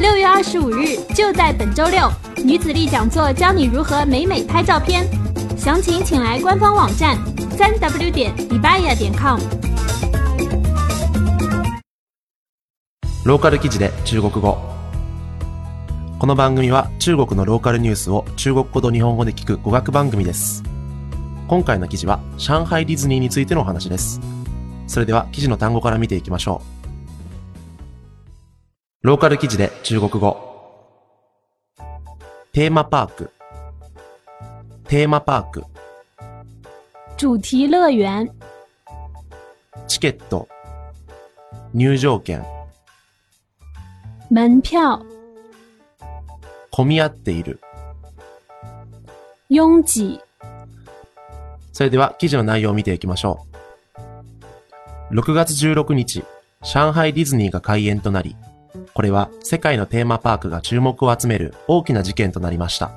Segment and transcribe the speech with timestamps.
[0.00, 2.10] 六月二十五日就在本周六，
[2.42, 5.06] 女子力讲座教你如何美美拍照片。
[5.58, 7.18] 详情请来官方网站
[7.50, 9.38] 三 w 点 d b a y a 点 com。
[13.26, 14.56] ローカル記事で中国語。
[16.18, 20.62] この番組は中国のローカルニュースを中国語と日本語で聞く語学番組です。
[21.46, 24.18] 今回の記事は上海ディズニーについてのお話です。
[24.86, 26.79] それでは記事の単語から見ていきましょう。
[29.02, 30.36] ローカル記事で中国語。
[32.52, 33.30] テーマパーク。
[34.88, 35.64] テーマパーク。
[37.16, 38.30] 主题乐园、
[39.88, 40.48] チケット。
[41.72, 42.44] 入場券。
[44.30, 45.02] 门票、
[46.70, 47.58] 混み合っている。
[49.48, 50.20] 拥挤、
[51.72, 53.46] それでは記事の内容を見ていきましょ
[55.10, 55.14] う。
[55.14, 56.22] 6月16日、
[56.62, 58.36] 上海ディズニーが開園となり、
[58.94, 62.90] これは世界のテーマパークが注目を集める大きな事件となりました。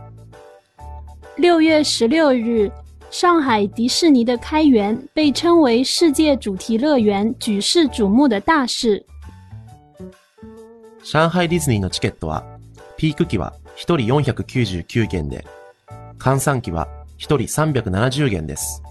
[1.38, 2.72] 6月16日，
[3.10, 9.06] 上海迪士尼的开园被称为世界主题乐园举世瞩目的大事。
[11.04, 12.44] 上海ディズニーのチケットは、
[12.98, 15.46] ピーク期は1人499元で、
[16.18, 18.82] 換算期は1人370元です。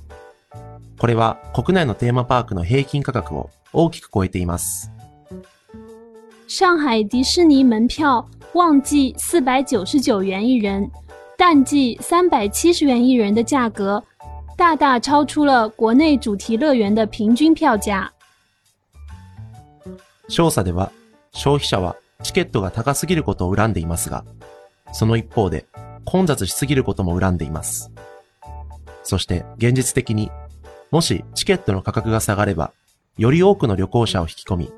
[0.98, 4.90] これは国内のテーマパークの平均価格を大きく超えています。
[6.46, 10.90] 上海迪士尼门票旺季四百九十九元一人，
[11.36, 14.02] 淡季三百七十元一人的价格，
[14.56, 18.12] 大大超出了国内主题乐园的平均票价。
[20.28, 20.92] 調査では、
[21.32, 24.24] 消費者はチケットが高すぎることを恨んでいますが、
[24.92, 25.66] その一方で
[26.04, 27.90] 混雑しすぎることも恨んでいます。
[29.02, 30.30] そして現実的に、
[30.90, 32.72] もしチケットの価格が下がれば、
[33.16, 34.72] より多くの旅行者を引き込み、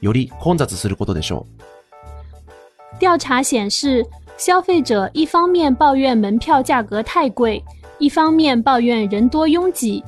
[0.00, 2.98] より混雑することでしょう。
[2.98, 4.04] 调查显示，
[4.38, 7.62] 消费者一方面抱怨门票价格太贵，
[7.98, 10.02] 一方面抱怨人多拥挤，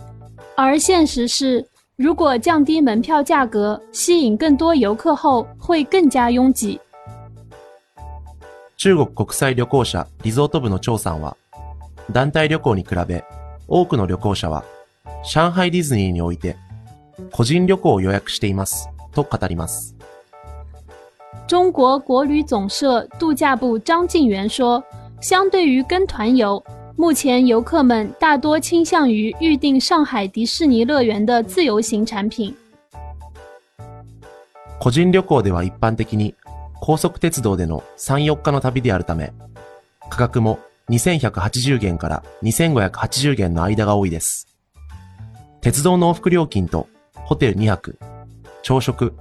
[0.56, 1.66] 而现实是，
[1.96, 6.80] 如果降低门票价格，吸引更多游客后，会更加拥挤。
[8.76, 11.36] 中国国際旅行者リゾート部の張さんは、
[12.12, 13.24] 団体旅行に比べ、
[13.66, 14.64] 多くの旅行者は、
[15.24, 16.56] 上海ディズニーにおいて、
[17.32, 18.88] 個人旅行を予約しています、
[19.18, 19.96] と語ります。
[21.48, 24.82] 中国国旅总社度假部张静元说，
[25.20, 26.62] 相对于跟团游，
[26.96, 32.54] 目前游客们大多倾向于预订上海迪士尼乐园的自由行产品。
[34.78, 36.34] 個人旅行では一般的に
[36.80, 39.32] 高速鉄道での3、4日の旅であるため、
[40.08, 40.58] 価格も
[40.90, 44.46] 2180元から2580元の間が多いです。
[45.60, 47.98] 鉄道の往復料金とホテル2泊、
[48.62, 49.14] 朝食、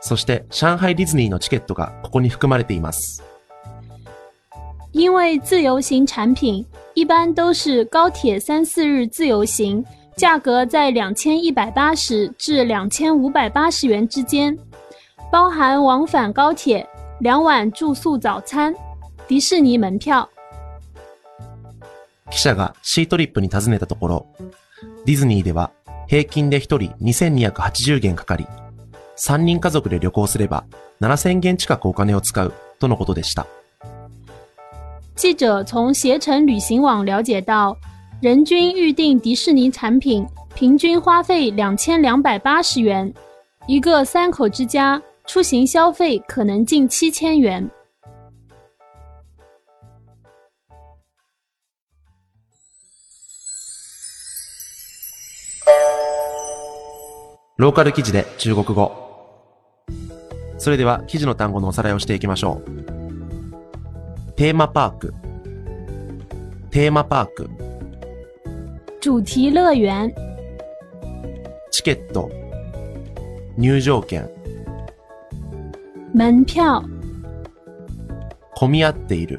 [0.00, 3.22] そして上海ディズニーのチケットがここに含まれています。
[4.92, 6.64] 因为自由行产品
[6.94, 9.84] 一般都是高铁三四日自由行，
[10.16, 14.56] 价格在两千一百八十至两千五百八十元之间，
[15.30, 16.86] 包含往返高铁、
[17.20, 18.74] 两晚住宿、早餐、
[19.28, 20.26] 迪士尼门票。
[22.30, 24.26] 記者がシートリップに尋ねたところ、
[25.04, 25.70] ディズニーでは
[26.06, 28.46] 平均で1人2280元かかり、
[29.18, 30.64] 3人家族で旅行すれば
[31.00, 33.46] 7000元近くお金を使うとのことでした。
[35.16, 37.74] 记者从携程旅行网了解到，
[38.20, 43.12] 人均预订迪士尼产品平均花费两千两百八十元，
[43.66, 47.70] 一个三口之家出行消费可能近七千元。
[57.56, 59.05] ローカル記事で中国語。
[60.66, 64.32] それでは記事の単語のおさらいをしていきましょう。
[64.32, 65.14] テーマパーク。
[66.72, 67.48] テーマパーク。
[69.00, 70.12] 主题乐园、
[71.70, 72.28] チケット。
[73.56, 74.28] 入場券。
[76.12, 76.82] 门票、
[78.56, 79.38] 混み合っている。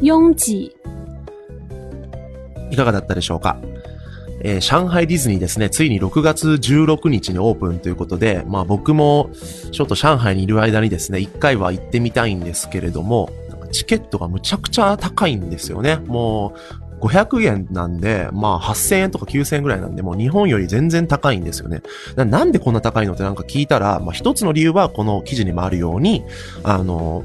[0.00, 0.70] 拥挤、
[2.70, 3.58] いかがだったでしょうか？
[4.44, 9.30] えー上海ディズニーですね、ついに6月16日にオープンということで、まあ僕も
[9.72, 13.30] ちょっと上海にいる間にですね、一回は行ってみたいんですけれども、
[13.72, 15.96] チケットがむちゃくちゃ高いんですよね。
[16.06, 16.54] も
[17.00, 21.82] う500円なんで、まあ8000円とか9000円ぐらいなんで、もう日本より全然高いんですよね。
[22.14, 26.22] ななんでこんな高いのってなんか聞いたら、まあ一つの理由はこの記事にもあるように、
[26.64, 27.24] あの、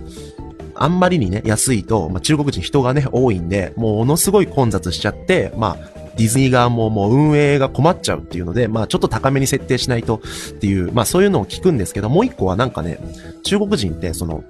[0.81, 13.00] あんまりにね、安いと、まあ、中国人人がね、多いんで、もうものすごい混雑しちゃって、まあ、ディズニー側ももう運営が困っちゃうっていうので、まあちょっと高めに設定しないとっていう、まあそういうのを聞くんですけど、もう一個はなんかね、
[13.44, 14.44] 中国人ってその、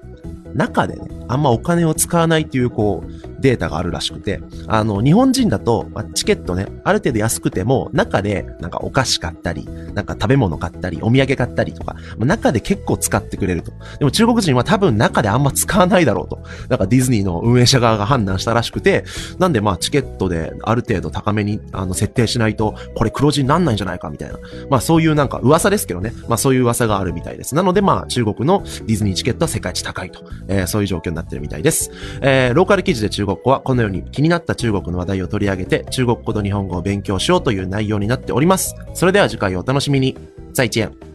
[0.55, 13.71] 中でね、あんまお金を使わないっていう、こう、データがあるらしくて、あの、日本人だと、まあ、チケットね、ある程度安くても、中で、なんかお菓子買ったり、なんか食べ物買ったり、お土産買ったりとか、まあ、中で結構使ってくれると。
[13.99, 16.43] でも中国人は多分中であんま使わないだろうと。
[16.67, 19.05] なんかディズニーの運営者側が判断したらしくて、
[19.37, 24.37] なんでまあチケットである程度高めに、あの、設定しないと、これ黒字になんないんじゃないかみたいな。
[24.69, 26.13] まあそういうなんか噂ですけどね。
[26.27, 27.55] まあそういう噂があるみたいです。
[27.55, 30.23] なのでまあ中国のディズニーチケットは世界一高いと。
[30.47, 31.91] えー、そういう状況になってるみたいです。
[32.21, 38.75] えー、ローカル記事で中国語はこのように気になった中国の話題を取り上げて中国語と日本語を勉強しようという内容になっております。
[38.93, 40.17] それでは次回お楽しみに。
[40.53, 41.08] 再见。